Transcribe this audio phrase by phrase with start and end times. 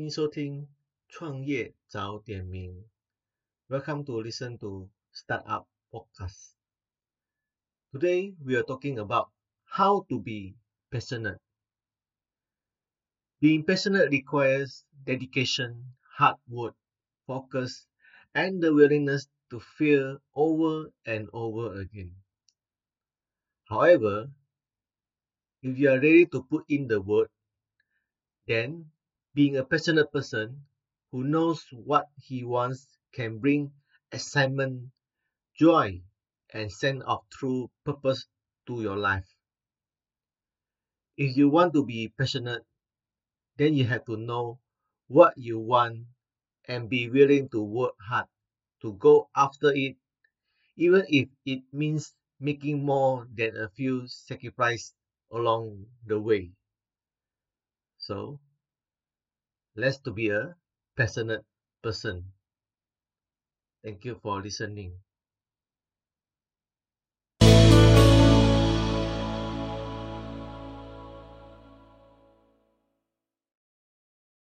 [0.00, 0.66] 迎收听
[1.08, 2.88] 创业早点名。
[3.68, 6.54] Welcome to listen to Startup Podcast.
[7.92, 9.28] Today we are talking about
[9.64, 10.54] how to be
[10.90, 11.38] passionate.
[13.40, 16.76] Being passionate requires dedication, hard work,
[17.26, 17.86] focus,
[18.32, 22.14] and the willingness to fail over and over again.
[23.68, 24.30] However,
[25.62, 27.30] if you are ready to put in the work,
[28.46, 28.90] then
[29.35, 30.65] being a passionate person
[31.11, 33.71] who knows what he wants can bring
[34.11, 34.89] excitement,
[35.59, 36.01] joy,
[36.53, 38.25] and sense of true purpose
[38.65, 39.27] to your life.
[41.17, 42.63] If you want to be passionate,
[43.57, 44.59] then you have to know
[45.07, 46.05] what you want
[46.67, 48.27] and be willing to work hard
[48.81, 49.97] to go after it,
[50.77, 54.93] even if it means making more than a few sacrifices
[55.31, 56.51] along the way.
[57.97, 58.39] So,
[59.75, 60.55] let's to be a
[60.97, 61.45] passionate
[61.81, 62.33] person.
[63.83, 64.99] Thank you for listening.